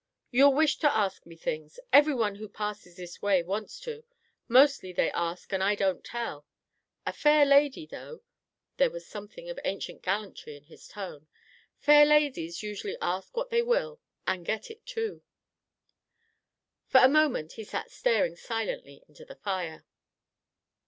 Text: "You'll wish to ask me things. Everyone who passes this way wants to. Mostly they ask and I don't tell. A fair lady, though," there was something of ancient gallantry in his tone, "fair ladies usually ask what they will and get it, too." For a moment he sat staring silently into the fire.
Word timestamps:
"You'll 0.31 0.55
wish 0.55 0.77
to 0.79 0.91
ask 0.97 1.27
me 1.27 1.35
things. 1.35 1.79
Everyone 1.93 2.37
who 2.37 2.49
passes 2.49 2.95
this 2.95 3.21
way 3.21 3.43
wants 3.43 3.79
to. 3.81 4.03
Mostly 4.47 4.91
they 4.91 5.11
ask 5.11 5.53
and 5.53 5.61
I 5.61 5.75
don't 5.75 6.03
tell. 6.03 6.47
A 7.05 7.13
fair 7.13 7.45
lady, 7.45 7.85
though," 7.85 8.21
there 8.77 8.89
was 8.89 9.05
something 9.05 9.47
of 9.47 9.59
ancient 9.63 10.01
gallantry 10.01 10.57
in 10.57 10.63
his 10.63 10.87
tone, 10.87 11.27
"fair 11.77 12.03
ladies 12.03 12.63
usually 12.63 12.97
ask 12.99 13.37
what 13.37 13.51
they 13.51 13.61
will 13.61 14.01
and 14.25 14.43
get 14.43 14.71
it, 14.71 14.83
too." 14.87 15.21
For 16.87 16.97
a 16.97 17.07
moment 17.07 17.51
he 17.53 17.63
sat 17.63 17.91
staring 17.91 18.35
silently 18.35 19.03
into 19.07 19.23
the 19.23 19.35
fire. 19.35 19.85